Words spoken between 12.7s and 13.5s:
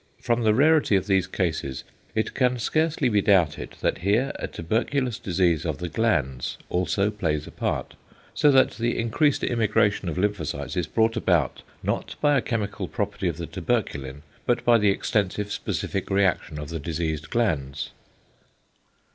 property of the